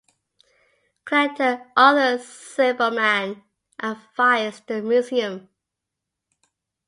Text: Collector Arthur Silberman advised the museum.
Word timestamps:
Collector 1.05 1.67
Arthur 1.77 2.17
Silberman 2.23 3.43
advised 3.79 4.65
the 4.65 4.81
museum. 4.81 5.47